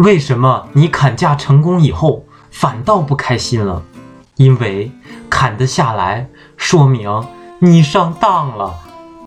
[0.00, 3.82] 为什么你砍价成功以后反倒不开心了？
[4.36, 4.90] 因为
[5.28, 6.26] 砍得下来
[6.56, 7.22] 说明
[7.58, 8.74] 你上当了。